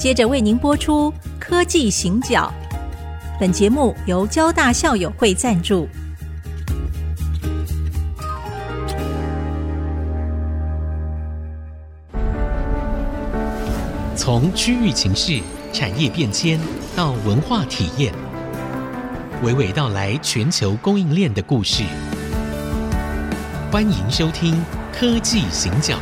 [0.00, 2.50] 接着为您播出《科技行脚》。
[3.38, 5.86] 本节目由交大校友会赞助。
[14.16, 15.38] 从区域情势、
[15.70, 16.58] 产业变迁
[16.96, 18.10] 到文化体验，
[19.44, 21.84] 娓娓道来全球供应链的故事。
[23.70, 24.54] 欢迎收听
[24.98, 25.94] 《科技行脚》。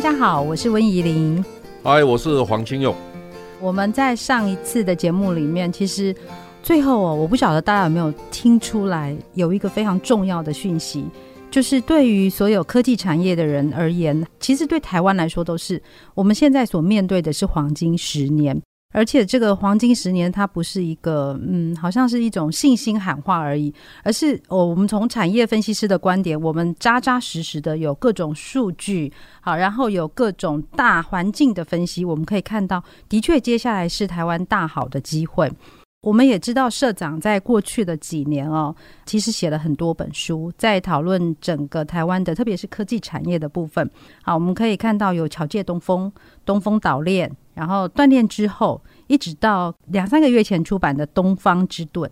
[0.00, 1.44] 家好，我是温怡玲。
[1.82, 2.94] 嗨，我是黄清勇。
[3.60, 6.14] 我们在上一次的节目里面，其实。
[6.62, 11.06] 最后哦，我不晓得大家有没有听出来，有一个非常重要的讯息，
[11.50, 15.82] 就是对于所有科技产业的人而言，其实对台湾来说都是
[16.14, 18.60] 我们现在所面对的是黄金十年，
[18.92, 23.72] 而且这个黄金十年它不是一个嗯，好像是一种信心喊话而已，
[24.02, 35.50] 而是哦，我们从产业分析师的观点，我们扎扎实实的有各种数据，好，然后有各种大环境的分析，我们可以看到，的确接下来是台湾大好的机会。
[36.02, 43.88] 我们也知道，社长在过去的几年哦，其实写了很多本书，在讨论整个台湾的，特别是科技产业的部分。
[44.22, 46.10] 好，我们可以看到有巧借东风、
[46.46, 52.10] 东风岛链，然后锻炼之后，一直到两三个月前出版的《东方之盾》。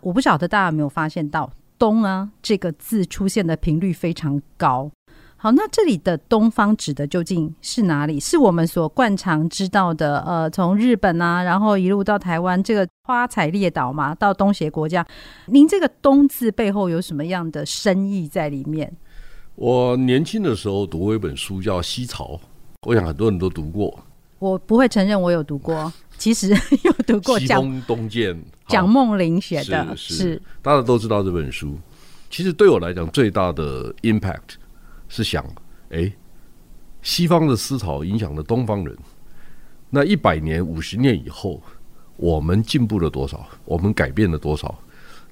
[0.00, 4.90] 我不晓得大家有没有发现到“东”啊这个字出现的频率非常高。
[5.36, 8.18] 好，那这里的东方指的究竟是哪里？
[8.18, 15.06] 是我们所惯常知道的，呃，从日本啊，然后一路到台湾这个花彩列岛嘛，到东协国家。
[15.46, 18.92] 您这个“东”字背后有什么样的深意在里面？
[19.54, 22.24] 我年轻的时候读过一本书叫《西潮》，
[22.88, 23.96] 我想很多人都读过。
[24.40, 26.48] 我不会承认我有读过， 其实
[26.82, 27.38] 有读过。
[27.38, 31.78] 西风东渐，蒋梦麟写的是，是大家都知道这本书。
[32.28, 34.56] 其实对我来讲，最大的 impact。
[35.08, 35.44] 是想，
[35.90, 36.12] 哎，
[37.02, 38.96] 西方的思潮影响了东方人。
[39.90, 41.60] 那一百年、五十年以后，
[42.16, 43.44] 我们进步了多少？
[43.64, 44.72] 我们改变了多少？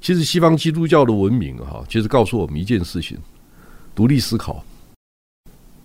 [0.01, 3.17] 其实西方基督教的文明哈，其实告诉我们一件事情：
[3.95, 4.65] 独立思考，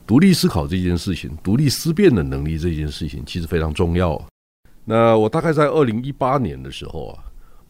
[0.06, 4.22] 独立思考这件事情，独立思辨的能力这件事情，其实非常重要。
[4.86, 7.24] 那我大概在二零一八年的时候啊，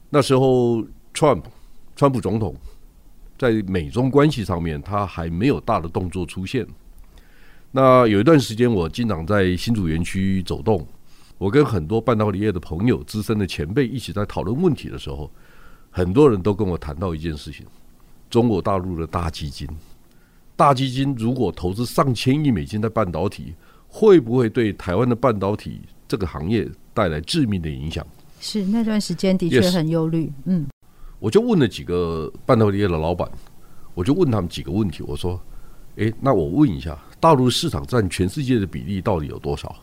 [0.09, 0.83] 那时候
[1.13, 1.43] Trump，
[1.95, 2.55] 川普总统。
[3.35, 6.65] 在美中关系上面，他还没有大的动作出现。
[7.71, 10.87] 那有一段时间，我经常在新竹园区走动，
[11.37, 15.29] 我跟很多半导体业的朋友、资深的前辈一起在讨论问题的时候，
[15.89, 17.65] 很多人都跟我谈到一件事情：
[18.29, 19.67] 中国大陆的大基金，
[20.55, 23.53] 大基金如果投资上千亿美金在半导体，
[23.87, 28.05] 会不会对台湾的半导体这个行业带来致命的影响？
[28.39, 30.67] 是那段时间的确很忧虑，嗯。
[31.19, 33.29] 我就问了几个半导体业的老板，
[33.93, 35.01] 我就问他们几个问题。
[35.07, 35.39] 我说
[35.95, 39.73] ：“诶，那我问一下，大陆市场占全世界的比例到底有多少？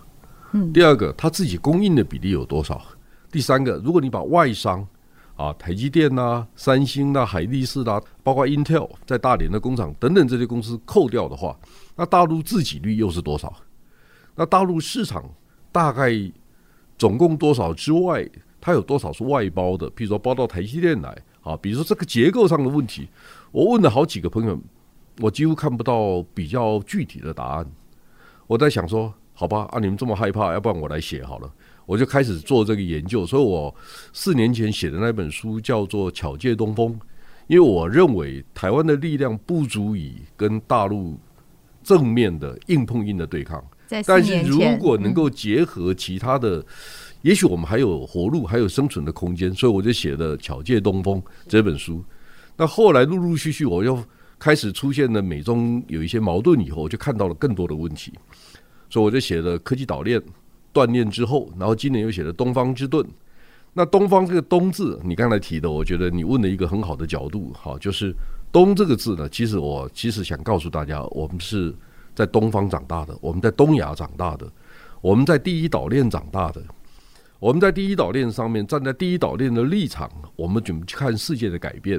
[0.52, 2.82] 嗯，第二个，他自己供应的比例有多少？
[3.32, 4.86] 第三个，如果你把外商
[5.40, 11.58] 啊，台积电呐、三星呐、海力士呐、啊，包括 Intel 在大连的工厂等等这些公司扣掉的话，
[11.96, 13.50] 那大陆自给率又是多少？
[14.34, 15.24] 那大陆市场
[15.72, 16.12] 大概
[16.98, 18.28] 总共多少之外，
[18.60, 19.90] 它有多少是外包的？
[19.92, 23.08] 譬如说包到台积电来？”啊，比如说这个结构上的问题，
[23.50, 24.60] 我问了好几个朋友，
[25.20, 27.66] 我几乎看不到比较具体的答案。
[28.46, 31.50] 我在想说，好吧，啊，你们这么害怕，要不然我来写好了。
[31.90, 33.26] 我就开始做这个研究。
[33.26, 33.74] 所以我
[34.12, 36.92] 四年前写的那本书叫做《巧借东风》，
[37.48, 41.18] 因为我认为台湾的力量不足以跟大陆
[41.82, 43.60] 正面的硬碰硬的对抗，
[44.06, 46.64] 但是如果能够结合其他的。
[47.22, 52.02] 也许我们还有活路，还有生存的空间，所以我就写了《巧借东风》这本书。
[52.56, 54.02] 那后来陆陆续续，我又
[54.38, 58.10] 开始出现了美中有一些矛盾以后，我就看到了更多的问题，
[58.88, 60.18] 所以我就写了《科技岛链
[60.72, 63.04] 锻炼之后》，然后今年又写了《东方之盾》。
[63.72, 68.12] 那“东方”这个“东”字，你刚才提的，我觉得你问了一个很好的角度，好，就是
[68.50, 71.72] “东”这个字呢，其实我其实想告诉大家，我们是
[72.14, 74.50] 在东方长大的，我们在东亚长大的，
[75.00, 76.62] 我们在第一岛链长大的。
[77.38, 81.98] 我们在第一岛链上面，站在第一岛链的立场，我们准备去看世界的改变。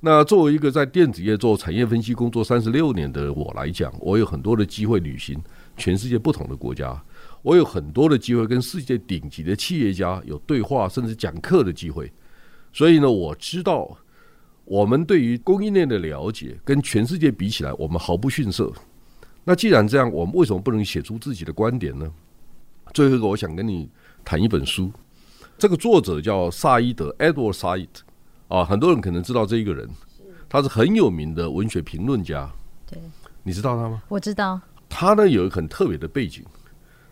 [0.00, 5.40] 那作为一个在电子业做产业分析工作三十六年的我来讲，我有很多的机会旅行
[5.76, 7.00] 全世界不同的国家，
[7.42, 12.12] 我有很多的机会跟世界顶级的企业家有对话，甚至讲课的机会。
[12.72, 13.96] 所以呢，我知道
[14.64, 18.72] 我们对于供应链的了解跟全世界比起来，我们毫不逊色。
[19.44, 22.10] 那既然这样，我们为什么不能写出自己的观点呢？
[22.92, 23.88] 最后一个，我想跟你。
[24.24, 24.92] 谈一本书，
[25.56, 27.88] 这个作者叫萨伊德 （Edward Said），
[28.48, 29.88] 啊，很多人可能知道这一个人，
[30.50, 32.50] 他是很有名的文学评论家。
[32.86, 33.00] 对，
[33.42, 34.02] 你知道他吗？
[34.08, 34.60] 我知道。
[34.86, 36.44] 他呢有一个很特别的背景，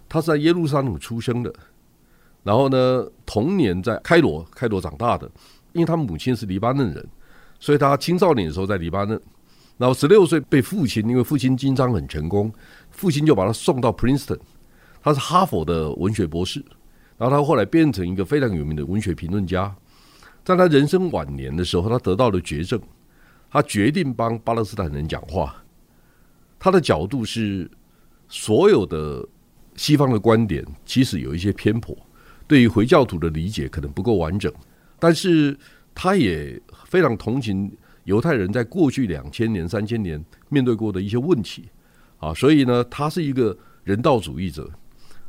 [0.08, 1.52] 他是在耶路撒冷出生的，
[2.42, 5.30] 然后呢童年在开罗，开罗长大的，
[5.72, 7.06] 因为他母亲是黎巴嫩人，
[7.58, 9.20] 所以他青少年的时候在黎巴嫩，
[9.76, 12.52] 然后十六岁被父亲，因为父亲经商很成功，
[12.90, 14.38] 父亲就把他送到 Princeton，
[15.02, 16.64] 他是哈佛的文学博士，
[17.18, 19.74] 然后他后来变成一个非常有名的文学评论家。
[20.44, 22.80] 在他人生晚年的时候，他得到了绝症，
[23.50, 25.56] 他决定帮巴勒斯坦人讲话。
[26.58, 27.68] 他的角度是
[28.28, 29.26] 所有的
[29.76, 31.96] 西方的观点其实有一些偏颇，
[32.46, 34.52] 对于回教徒的理解可能不够完整，
[34.98, 35.56] 但是
[35.94, 37.70] 他也非常同情
[38.04, 41.68] 犹太人在过去两千年、三千年面对过的一些问题
[42.18, 44.70] 啊，所以呢，他是一个人道主义者。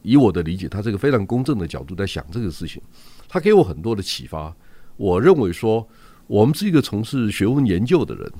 [0.03, 2.81] 以我的理解，他是一个非常公正的角度在想这个事情，
[3.27, 4.55] 他给我很多的启发。
[4.95, 5.85] 我认为说，
[6.27, 8.31] 我们是一个从事学问研究的人，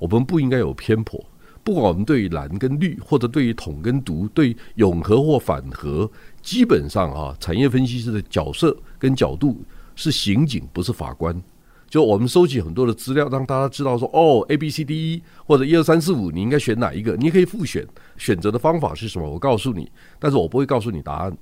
[0.00, 1.24] 我们不应该有偏颇。
[1.64, 6.10] 不管我们对于蓝跟绿，或者对于统跟独，对永和或反核，
[6.42, 9.62] 基本上啊，产业分析师的角色跟角度
[9.94, 11.40] 是刑警，不是法官。
[11.88, 17.16] 就我们收集很多的资料，让大家知道说，哦，A B C D E 或者一二三四五，你应该选哪一个？
[17.16, 17.86] 你可以复选，
[18.16, 19.30] 选择的方法是什么？
[19.30, 21.36] 我告诉你，但是我不会告诉你答案。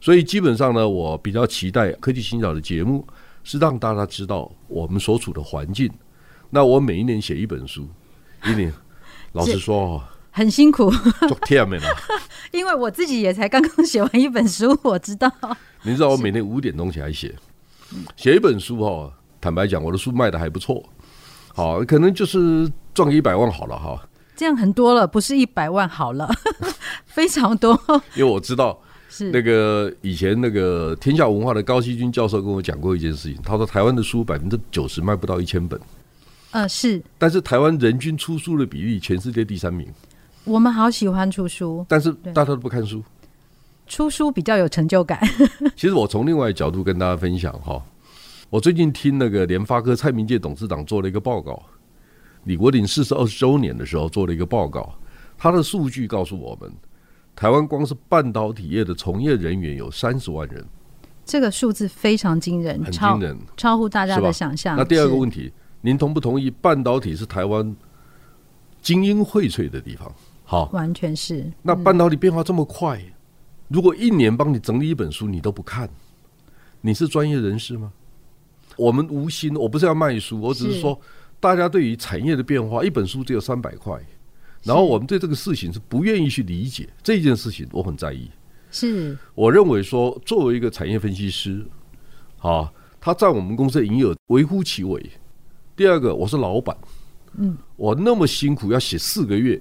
[0.00, 3.06] 所以基本上呢，我比较期待科技新角的节目。
[3.48, 5.88] 是让大家知道我们所处的环境。
[6.50, 7.88] 那我每一年写一本书，
[8.44, 8.74] 一年，
[9.36, 10.90] 老实说，很辛苦，
[11.28, 11.84] 做天没了。
[12.52, 15.30] 因为我自己也才刚刚写完一本书，我知道。
[15.82, 17.34] 你知道我每天五点钟起来写，
[18.16, 19.12] 写一本书哈。
[19.40, 20.82] 坦白讲，我的书卖的还不错，
[21.54, 24.08] 好，可能就是赚一百万好了哈。
[24.34, 26.28] 这样很多了，不是一百万好了，
[27.04, 27.78] 非常多。
[28.14, 28.78] 因为我知道。
[29.08, 35.80] 是那个以前那个天下文化的高希军教授跟我讲过一件事情，他说台湾的书百分之九十卖不到一千本，
[36.52, 39.86] 呃是，但是台湾人均出书的比例全世界第三名。
[40.44, 43.02] 我们好喜欢出书，但是大家都不看书，
[43.86, 45.20] 出书比较有成就感。
[45.76, 47.82] 其实我从另外一个角度跟大家分享哈，
[48.48, 51.62] 我最近听那个联发科蔡明介董事长做了一个报告，
[52.44, 54.94] 李国鼎逝世二十周年的时候做了一个报告，
[55.36, 56.72] 他的数据告诉我们。
[57.34, 60.64] 台湾光是半导体业的从业人员有三十万人，
[61.22, 64.74] 这个数字非常惊人，很惊人，超，超乎大家的想象。
[64.74, 65.52] 那第二个问题，
[65.86, 67.76] 您同不同意半导体是台湾
[68.82, 70.12] 精英荟萃的地方？
[70.42, 71.52] 好，完全是。
[71.62, 73.12] 那半导体变化这么快，嗯，
[73.68, 75.88] 如果一年帮你整理一本书，你都不看，
[76.80, 77.92] 你是专业人士吗？
[78.76, 81.00] 我们无心，我不是要卖书，我只是说，
[81.38, 83.96] 大家对于产业的变化，一本书只有三百块。
[84.64, 88.28] 然后我们对这个事情是不愿意去理解这件事情，我很在意。
[88.72, 91.64] 是，我认为说，作为一个产业分析师，
[92.40, 95.00] 啊，他占我们公司的营业额微乎其微。
[95.76, 96.74] 第二个，我是老板，
[97.36, 99.60] 嗯，我那么辛苦要写四个月，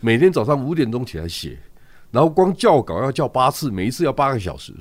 [0.00, 1.58] 每天早上五点钟起来写，
[2.12, 4.72] 然后光校稿要校八次，每一次要八个小时。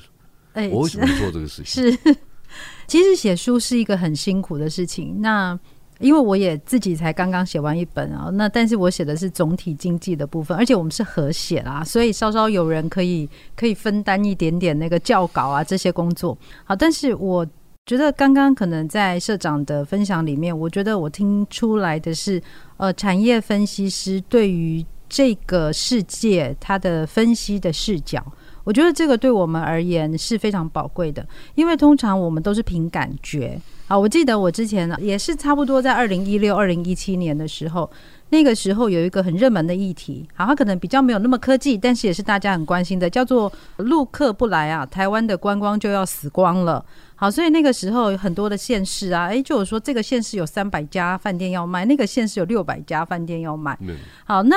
[0.53, 1.91] 哎，我为什么做这个事情？
[1.91, 2.15] 是，
[2.85, 5.19] 其实写书是一个很辛苦的事情。
[5.19, 5.59] 那
[6.00, 16.38] 因为我也自己才刚刚写完一本啊，那但是我写的是总体经济的部分，而且我们是合写啦，所以稍稍有人可以可以分担一点点那个校稿啊这些工作。
[16.65, 17.45] 好，但是我
[17.88, 22.39] 觉得刚刚可能在社长的分享里面，我觉得我听出来的是，
[22.75, 28.22] 呃，产业分析师对于这个世界他的分析的视角。
[28.65, 31.25] 我觉得这个对我们而言是非常宝贵的，
[31.56, 33.58] 因为通常我们都是凭感觉。
[33.88, 37.89] 啊，我记得我之前呢也是差不多在二零一六、二零一七年的时候，
[38.32, 46.84] 那个时候有一个很热门的议题，好，它可能比较没有那么科技，但是也是大家很关心的，叫做陆客不来啊，台湾的观光就要死光了。
[47.17, 53.77] 好，所以那个时候有很多的县市啊，诶，就有说这个县市有三百家饭店要卖，那个县市有六百家饭店要卖。
[54.24, 54.55] 好，那。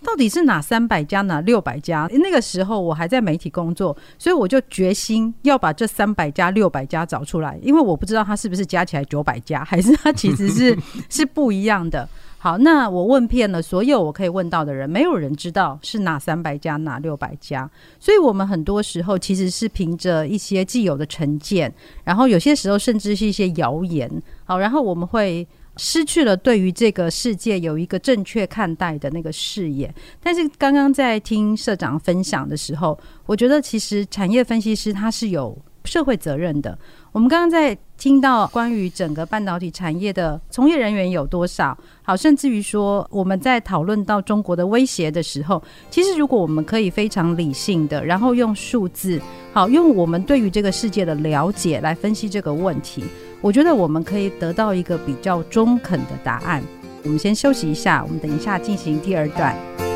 [0.00, 2.08] 到底是哪三百家，哪六百家？
[2.22, 10.78] 那个时候我还在媒体工作，所以我就决心要把这三百家、六百家找出来，因为我不知道它是不是加起来九百家，还是它其实是
[11.10, 12.08] 是不一样的。
[12.38, 17.68] 好，那我问遍了所有我可以问到的人，没有人知道是哪三百家、哪六百家。
[17.98, 21.72] 所以我们很多时候其实是凭着一些既有的成见，
[22.04, 24.10] 然后有些时候甚至是一些谣言。
[24.44, 25.46] 好，然后我们会。
[25.80, 36.76] 失去了对于这个世界有一个正确看待的那个视野，但是刚刚在听社长分享的时候，我觉得其实产业分析师他是有社会责任的。
[37.12, 49.20] 我们刚刚在听到关于整个半导体产业的从业人员有多少，好，甚至于说我们在讨论到中国的威胁的时候，其实如果我们可以非常理性的，然后用数字，
[49.52, 53.02] 好，用我们对于这个世界的了解来分析这个问题。
[53.40, 56.62] 我觉得我们可以得到一个比较中肯的答案。
[57.02, 59.87] 我们先休息一下，我们等一下进行第二段。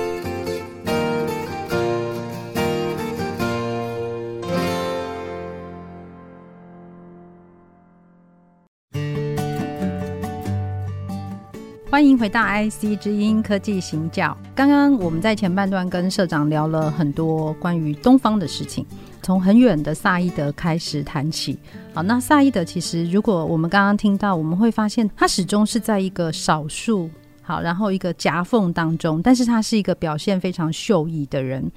[11.92, 14.34] 欢迎回到 IC 之音科技行教。
[14.54, 18.86] 刚刚我们在前半段跟社长聊了很多关于东方的事情，
[19.20, 21.58] 从很远的萨伊德开始谈起。
[21.92, 27.10] 好，那萨伊德其实如果我们刚刚听到，我们会发现他始终是在一个少数
[27.42, 31.70] 好，然后一个夹缝当中，但是他是一个表现非常秀逸的人。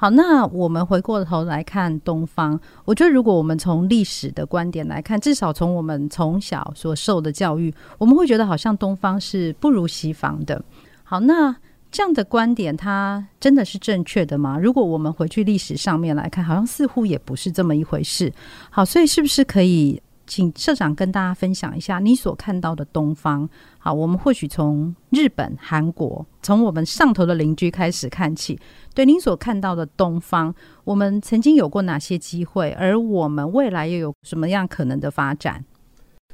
[0.00, 10.62] 好，那我们回过头来看东方，我觉得如果我们从历史的观点来看，至少从我们从小所受的教育，我们会觉得好像东方是不如西方的。
[11.02, 11.56] 好，那
[11.90, 14.56] 这样的观点，它真的是正确的吗？
[14.56, 18.32] 如果我们回去历史上面来看，好像似乎也不是这么一回事。
[18.70, 20.00] 好，所以是不是可以？
[20.28, 23.48] 请社长跟大家分享一下你所看到的东方。
[23.78, 28.60] 好，我们或许从日本、韩国，从我们上头的邻居开始看起。
[28.94, 30.54] 对您所看到的东方，
[30.84, 32.70] 我们曾经有过哪些机会？
[32.72, 35.64] 而我们未来又有什么样可能的发展？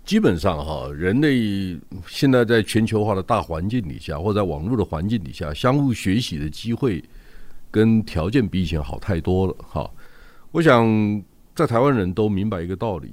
[0.04, 7.02] 基本上哈，人类现在在全球化的大环境底下，或在网络的环境底下，相互学习的机会
[7.70, 9.54] 跟条件比以前好太多了。
[9.66, 9.90] 哈，
[10.50, 11.22] 我想
[11.54, 13.12] 在台湾人都明白一个道理。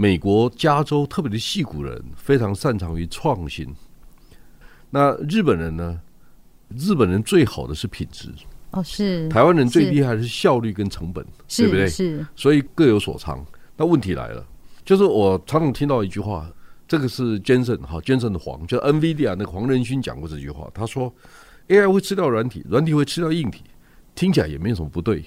[0.00, 3.68] 美国加州特别的戏骨人非常擅长于创新。
[4.88, 6.00] 那日本人呢？
[6.74, 8.32] 日本人最好的是品质
[8.70, 11.86] 哦，是台湾人最厉害的是效率跟成本，对不对？
[11.86, 13.44] 是，所以各有所长。
[13.76, 14.42] 那问题来了，
[14.86, 16.50] 就是我常常听到一句话，
[16.88, 20.70] 这个是 Jensen 哈，Jensen 的黄，就 NVIDIA 那个黄仁勋讲过这句话。
[20.72, 21.12] 他说
[21.68, 23.64] ，AI 会吃掉软体，软体会吃掉硬体，
[24.14, 25.22] 听起来也没有什么不对。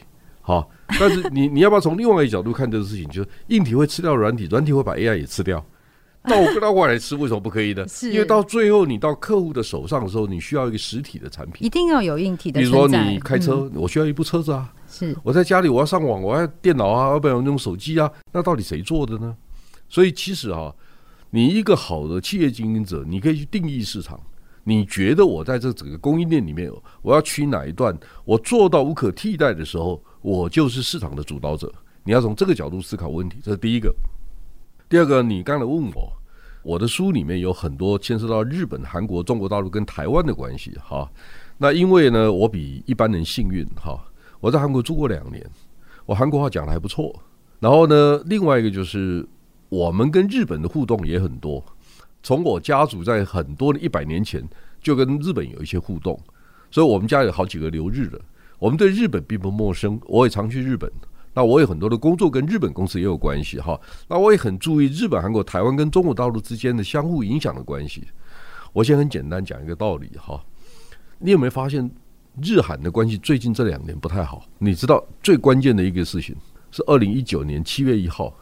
[0.45, 0.69] 好，
[0.99, 3.07] 但是你你要不要从另外一个角度看这个事情？
[3.09, 5.65] 就是硬体会吃掉软体，软体会把 AI 也吃掉。
[6.25, 7.87] 那我跟他过来吃，为什么不可以呢？
[7.87, 12.59] 是因为到最后你到客户的手上的时候，你需要一个实体的产品，一定要有硬体的。
[12.59, 14.73] 比如说你开车，嗯、我需要一部车子啊。
[14.87, 18.11] 是我在家里我要上网，我要电脑啊，要不要用手机啊？
[18.31, 19.35] 那到底谁做的呢？
[19.89, 20.73] 所以其实啊，
[21.29, 24.19] 你一个好的企业经营者，你可以去定义市场。
[24.65, 26.71] 你觉得我在这整个供应链里面，
[27.01, 27.93] 我要取哪一段？
[28.23, 31.71] 我做到无可替代的时候，我就是市场的主导者。
[32.03, 33.93] 你要从这个角度思考问题，这是第一个。
[34.89, 36.11] 第二个，你刚才问我，
[36.63, 40.71] 我的书里面有很多牵涉到日本、韩国、中国大陆跟台湾的关系。
[40.83, 41.09] 哈，
[41.57, 43.65] 那因为呢，我比一般人幸运。
[43.75, 44.03] 哈，
[44.39, 45.45] 我在韩国住过两年，
[46.05, 47.13] 我韩国话讲得还不错。
[47.59, 49.25] 然后呢，另外一个就是
[49.69, 51.63] 我们跟日本的互动也很多。
[52.21, 54.41] 从我家族在很多的一百年前
[54.81, 56.19] 就跟日本有一些互动，
[56.71, 58.19] 所以我们家有好几个留日的。
[58.63, 60.89] 我们对日本并不陌生，我也常去日本。
[61.33, 63.77] 那我有很多的工作跟日本公司也有关系哈。
[64.07, 68.07] 那我也很注意日本、韩国、台湾跟中国大陆之间的相互影响的关系。
[68.71, 70.41] 我先很简单讲一个道理哈，
[71.19, 71.91] 你有没有发现
[72.41, 74.45] 日韩的关系最近这两年不太好？
[74.59, 76.33] 你知道最关键的一个事情
[76.71, 78.33] 是二零一九年七月一号。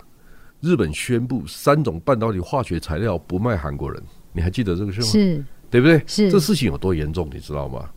[0.60, 4.00] 日本宣布三种半导体化学材料不卖韩国人，
[4.34, 5.08] 你还记得这个事吗？
[5.08, 6.00] 是，对不对？
[6.06, 7.90] 是，这事情有多严重，你知道吗？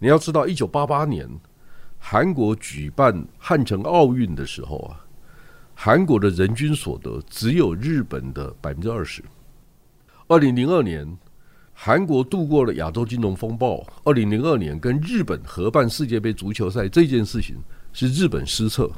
[0.00, 1.28] 你要知道，一九八八年
[2.04, 5.06] 韩国举办汉城奥运的时候啊，
[5.72, 9.22] 韩国的人均所得只有日本的百分之二十。
[10.26, 11.06] 二零零二年，
[11.72, 13.86] 韩国度过了亚洲金融风暴。
[14.02, 17.56] 二零零二年跟日本合办世界杯足球赛这件事情
[17.92, 18.90] 是日本失策，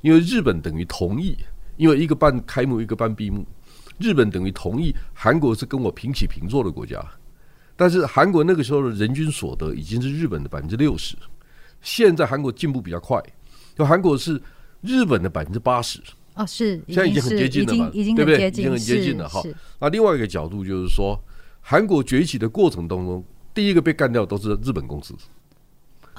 [0.00, 1.36] 因为日本等于同意。
[1.76, 3.46] 因为一个办开幕，一个办闭幕，
[3.98, 7.02] 日本等于同意韩国是跟我平起平坐的国家，
[7.76, 11.16] 但是韩国那个时候的人均所得已经是日本的百分之六十，
[11.82, 13.22] 现在韩国进步比较快，
[13.76, 14.40] 就韩国是
[14.80, 16.00] 日本的百分之八十
[16.34, 18.48] 哦，是现在已经很接近了嘛，对不对？
[18.48, 19.42] 已经很接近了哈。
[19.78, 21.20] 那另外一个角度就是说，
[21.60, 23.22] 韩国崛起的过程当中，
[23.52, 25.14] 第一个被干掉都是日本公司，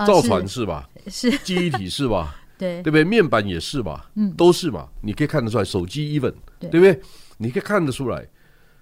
[0.05, 0.87] 造船是吧？
[1.07, 2.35] 是记忆体是吧？
[2.59, 3.03] 对，对不对？
[3.03, 4.87] 面板也是吧，嗯，都是嘛。
[5.01, 7.01] 你可以看得出来，手机 even，对不对？
[7.37, 8.23] 你可以看得出来，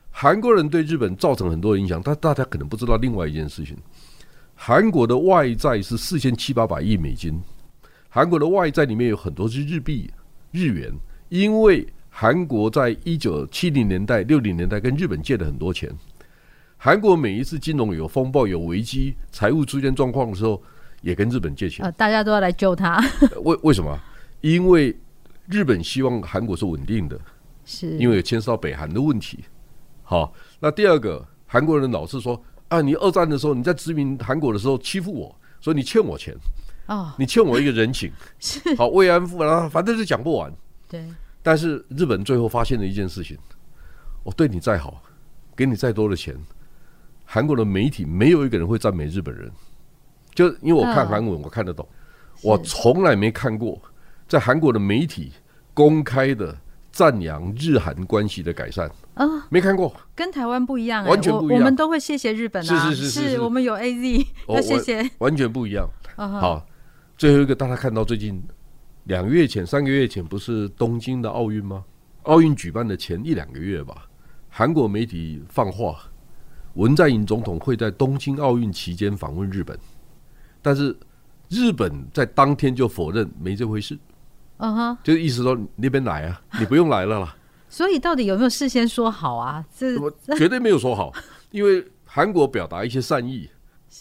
[0.10, 2.02] 韩国人对日本造成很多影响。
[2.04, 3.78] 但大家可能不知道另外一件事情：
[4.64, 7.42] 韩国的外债是四千七八百亿美金，
[8.10, 10.08] 韩国的外债里面有很多是日币、
[10.52, 10.94] 日元，
[11.30, 15.92] 因为韩国在一九七零年代、六零年代跟日本借了很多钱。
[16.78, 20.62] 韩国每一次金融有风暴、有危机、财务出现状况的时候。
[21.02, 23.04] 也跟日本借钱，大家都要来救他。
[23.42, 24.00] 为为什么？
[24.42, 24.96] 因为
[25.48, 27.20] 日本希望韩国是稳定的，
[27.66, 29.44] 是因为有牵涉到北韩的问题。
[30.04, 32.40] 好，那第二个，韩国人老是说
[32.72, 36.34] 啊，你二战的时候你在殖民韩国的时候欺负我，所以你欠我钱
[36.88, 38.10] 哦，你欠我一个人情。
[38.40, 40.50] 是好，慰安妇啊，反正是讲不完。
[40.88, 41.06] 对，
[41.44, 43.38] 但是日本最后发现了一件事情，
[44.24, 45.04] 我对你再好，
[45.54, 46.34] 给你再多的钱，
[47.26, 49.52] 韩国的媒体没有一个人会赞美日本人。
[50.34, 51.86] 就因为我看韩文，我看得懂。
[52.42, 53.78] 我从来没看过
[54.30, 55.34] 在韩国的媒体
[55.74, 56.58] 公开的
[56.92, 59.96] 赞扬日韩关系的改善啊，没看过。
[60.14, 61.60] 跟台湾不一样，完全不一样。
[61.60, 65.88] 我们都会谢谢日本啊，是是是是，我们有 AZ 要谢谢，完全不一样。
[66.16, 66.66] 好，
[67.18, 68.44] 最后一个大家看到最近
[69.06, 71.84] 两个月前、三个月前不是东京的奥运吗？
[72.24, 74.08] 奥运举办的前一两个月吧。
[74.50, 75.98] 韩国媒体放话，
[76.74, 79.80] 文在寅总统会在东京奥运期间访问日本，
[80.62, 80.96] 但是
[81.48, 83.98] 日本在当天就否认没这回事。
[84.62, 87.36] 嗯哼，就是意思说你那边来啊， 你不用来了啦。
[87.68, 89.66] 所以到底有没有事先说好啊？
[89.76, 89.98] 这
[90.38, 91.12] 绝对没有说好，
[91.52, 93.50] 因为韩国表达一些善意，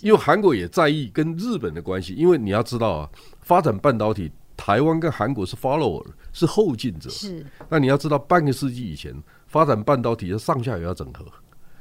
[0.02, 3.08] 因为韩国也在意跟日本的关系，因为你要知道啊，
[3.40, 7.08] 发展半导体，台湾跟韩国是 follower，是后进者。
[7.08, 9.14] 是，那你要知道，半个世纪以前。
[9.46, 11.26] 发展半导体的上下游要整合，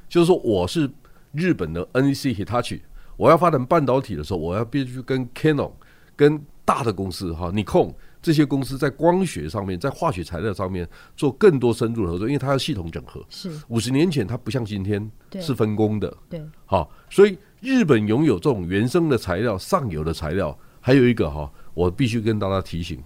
[0.07, 0.89] 就是说我是
[1.33, 2.81] 日本的 NEC Hitachi，
[3.15, 5.71] 我要发展半导体的时候，我要必须跟 Canon、
[6.15, 13.25] 跟大的公司哈，Nikon 这些公司在光学上面、在化学材料上面做更多深入的合作，因为它要系统整合。
[13.27, 15.11] 是五十年前它不像今天
[15.41, 23.01] 是分工的，对，好，所以日本拥有这种原生的材料、上游的材料，还有一个哈，我必须跟大家提醒，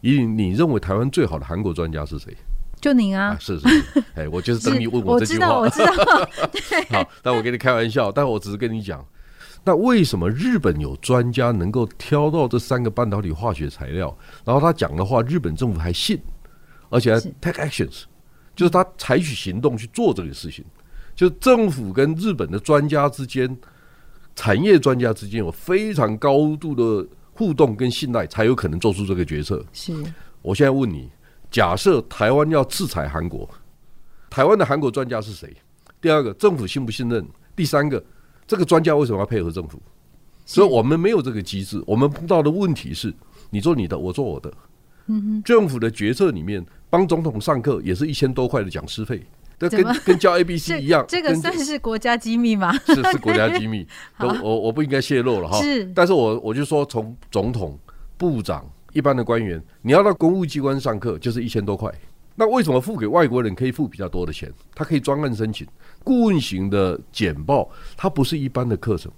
[0.00, 2.32] 以你认为台湾最好的韩国专家是谁？
[2.80, 5.58] 就您啊，啊，是是是，哎，我就是 等你问我这句话。
[5.58, 6.98] 我知道，我知道。
[7.02, 9.04] 好，但我跟你开玩笑，但我只是跟你讲，
[9.64, 16.20] 那为什么日本有专家能够挑到这三个半导体化学材料，然后他讲的话，日本政府还信，
[16.90, 18.02] 而且还 take actions，
[18.54, 20.64] 就是他采取行动去做这个事情，
[21.14, 23.56] 就是政府跟日本的专家之间，
[24.34, 29.64] 产业专家之间有非常高度的互动跟信赖，才有可能做出这个决策。
[29.72, 29.92] 是，
[30.42, 31.10] 我现在问你。
[31.50, 33.46] 假设台湾要制裁韩国，
[34.30, 35.54] 台湾的韩国专家是谁？
[36.00, 37.22] 第二个，政府信不信任？
[37.54, 38.02] 第三个，
[38.52, 39.80] 这个专家为什么要配合政府？
[40.44, 41.82] 所以我们没有这个机制。
[41.86, 43.10] 我们碰到的问题是，
[43.48, 44.52] 你做你的，我做我的。
[45.06, 49.24] 嗯政府的决策里面，帮总统上课也是一千多块的讲师费，
[49.58, 51.02] 这跟跟教 A B C 一样。
[51.08, 52.70] 这个算是国家机密吗？
[52.84, 55.58] 是是 国家机密，都我我不应该泄露了哈。
[55.62, 57.78] 是，但是我我就说，从总统、
[58.18, 58.62] 部长。
[58.92, 61.90] 一般的官员，你要到公务机关上课，就是一千多块。
[62.34, 64.50] 那为什么付给外国人可以付比较多的钱？
[64.74, 65.66] 他可以专案申请
[66.02, 69.12] 顾问型的简报，它不是一般的课程。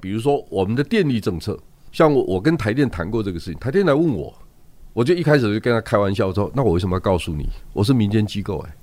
[0.00, 1.58] 比如说我们的电力政策，
[1.90, 4.32] 像我我跟台电谈过这个事情，台电来问我，
[4.92, 7.48] 我就一开始就跟他开玩笑说：“那我为什么要告诉你？
[7.72, 8.75] 我是民间机构哎。”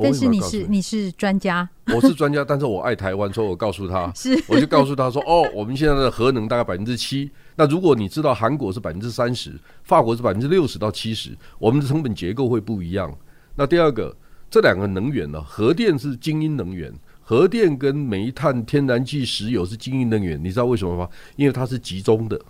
[0.00, 7.30] 但是你是你是专家，我是专家，但是我爱台湾，所以我告诉他， 是我就告诉他说：“哦，我们现在的核能大概百分之七。
[7.56, 9.52] 那如果你知道韩国是百分之三十，
[9.82, 13.14] 法国是百分之六十到七十，我们的成本结构会不一样。
[13.54, 14.16] 那第二个，
[14.50, 20.42] 这两个能源呢，核电是精英能源，核电跟煤炭、天然气、石油是精英能源。
[20.42, 21.06] 你知道为什么吗？
[21.36, 22.40] 因为它是集中的，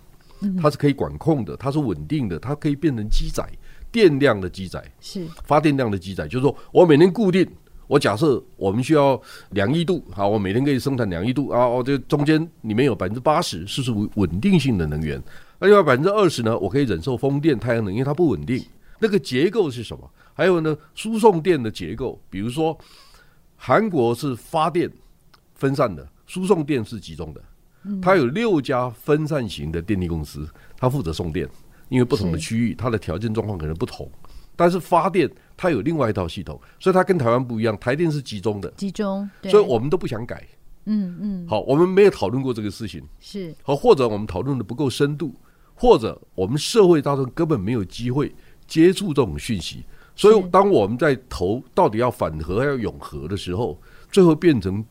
[0.61, 3.45] 它是可以管控的，它是稳定的，它可以变成机载。”
[3.93, 7.47] 电量的机载是发电量的机载，就是说我每天固定，
[7.87, 15.23] 我假设我们需要两亿度，好，我每天可以生产两亿度啊，我这中间里面有百分之八十是属于稳定性的能源，
[15.59, 18.65] 那另外百分之二十呢，我可以忍受风电、太阳能，因为它不稳定。
[18.99, 20.11] 那个结构是什么？
[20.33, 22.77] 还有呢，输送电的结构，比如说
[23.57, 24.91] 韩国是发电
[25.55, 27.43] 分散的，输送电是集中的，
[28.01, 31.47] 它有六家分散型的电力公司，它负责送电。
[31.93, 34.11] 因为不同的区域，它的条件状况可能不同，
[34.57, 37.79] 但是发电它有另外一套系统，所以它跟台湾不一样。
[37.79, 40.43] 台电是集中的，集中，所以我们都不想改。
[40.87, 45.35] 嗯嗯，好，我们没有讨论过这个事情，是好，或者我们讨论的不够深度，
[45.75, 48.35] 或者我们社会当中根本没有机会
[48.67, 49.85] 接触这种讯息，
[50.17, 53.79] 所以当我们在投到底要反核还要永核的时候，
[54.11, 54.83] 最后变成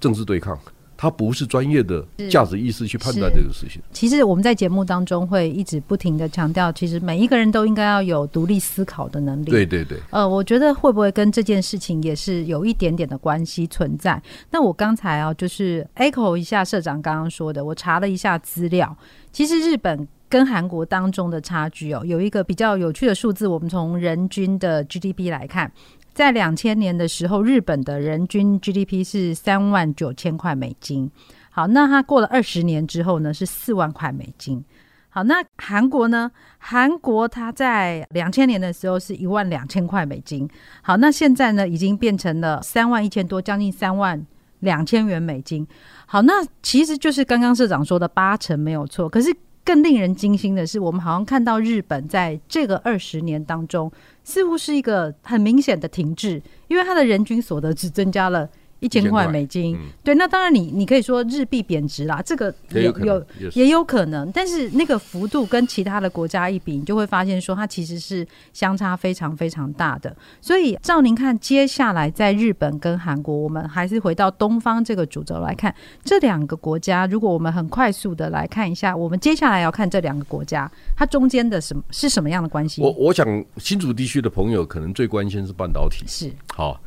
[0.00, 0.58] 政治对抗。
[1.00, 3.80] 他不是专业的价值意识去判断这个事情。
[3.92, 9.50] 其实我们在节目当中会一直不停的强调，其实每一个人都应该要有独立思考的能力。
[9.52, 9.96] 对对对。
[10.10, 14.20] 呃，我觉得会不会跟这件事情也是有一点点的关系存在？
[14.50, 18.96] 那我刚才啊，就是 echo 一下社长刚刚说的，我查了一下资料，
[19.30, 25.70] 其实日本跟韩国当中的差距哦，有一个比较有趣的数字，我们从人均的 GDP 来看。
[26.18, 31.08] 在两千年的时候，日本的人均 GDP 是三万九千块美金。
[31.48, 34.64] 好，那它过了二十年之后呢，是四万块美金。
[35.10, 36.28] 好，那韩国呢？
[36.58, 40.50] 韩国它在两千年的时候是一万两千块美金。
[40.82, 44.20] 好，那现在呢，已经变成了三万一千多，将近三万
[44.58, 45.64] 两千元美金。
[46.06, 49.08] 好，那其实就是刚刚社长说的八成没有错。
[49.08, 49.32] 可是
[49.64, 53.92] 更令人惊心的是，我们好像看到日本在这个二十年当中。
[54.28, 58.46] 似乎是一个很明显的停滞，因为它的人均所得只增加了。
[58.80, 70.14] 一千块美金，嗯、对，那当然你你可以说日币贬值啦，这个有有，有也有可能，但是那个幅度跟其他的国家一比，你就会发现说它其实是相差非常非常大的。
[70.40, 77.06] 所以照您看，接下来在日本跟韩国，我们还是回到东方这个主轴来看这两个国家。
[77.06, 82.80] 如果我们很快速的来看一下，我们接下来要看这两个国家，它中间的什么是什么样的关系？
[82.82, 86.80] 我我想新竹地区的朋友可能最关心是半导体，是好。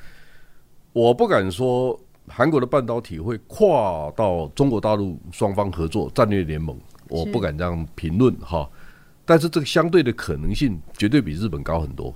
[0.94, 6.78] 我不敢说韩国的半导体会跨到中国大陆双方合作战略联盟，
[7.08, 8.70] 我不敢这样评论哈。
[9.24, 12.14] 但是这个相对的可能性绝对比日本高很多。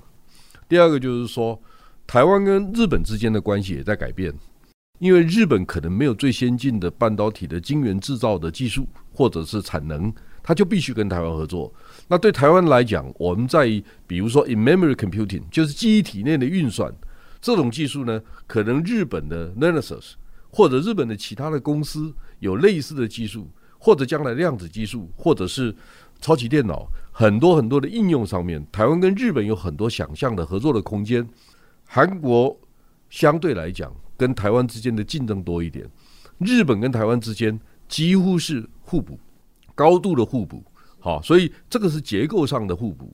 [0.68, 1.58] 第二个就是说，
[2.06, 4.34] 台湾跟日本之间的关系也在改变，
[5.00, 11.74] 因为日本可能没有最先进的半导体的晶圆制造的技术或者是产能，它就必须跟台湾合作。
[12.10, 13.68] 那对台湾来讲，我们在
[14.06, 16.94] 比如说 in-memory computing，就是记忆体内的运算。
[17.46, 20.14] 这种技术呢，可能日本的 Renesas
[20.50, 25.76] 或者日本的其他的公司有类似的技术，或者将来量子技术，或者是
[26.20, 31.24] 超级电脑，很多很多的应用上面，台湾跟日本有很多想象的合作的空间。
[31.86, 32.60] 韩国
[33.12, 35.88] 相对来讲跟台湾之间的竞争多一点，
[36.40, 39.20] 日本跟台湾之间几乎是互补，
[39.76, 40.64] 高度的互补。
[41.00, 43.14] 好，所以这个是结构上的互补。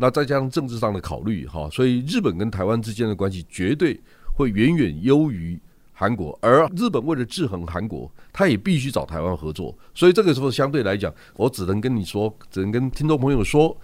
[0.00, 4.00] 那再加上政治上的考虑，哈，所以日本跟台湾之间的关系绝对
[4.32, 5.58] 会远远优于
[5.92, 9.76] 韩国，而日本为了制衡韩国，他也必须找台湾合作。
[9.92, 13.76] 所以这个时候相对来讲，我只能跟你说，只能跟听众朋友说，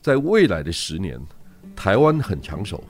[0.00, 1.16] 在未来的十年，
[1.76, 2.82] 台湾很抢手。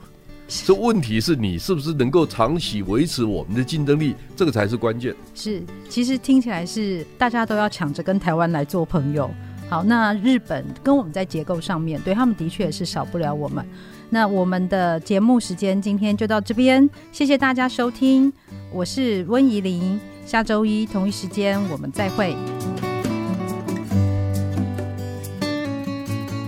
[0.47, 5.15] 这问题是你是不是能够长期维持我们的竞争力，这个才是关键。
[5.33, 9.29] 是，其实听起来是大家都要抢着跟台湾来做朋友。
[9.73, 13.65] 好，那日本跟我们在结构上面对他们的确是少不了我们。
[14.11, 18.31] 那我们的节目时间今天就到这边，谢谢大家收听，
[18.71, 22.35] 我是温怡玲，下周一同一时间我们再会。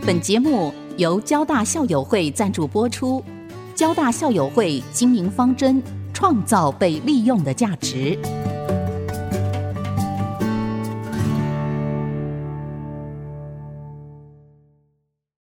[0.05, 3.23] 本节目由交大校友会赞助播出，
[3.73, 5.81] 交大校友会经营方针，
[6.13, 8.19] 创造被利用的价值。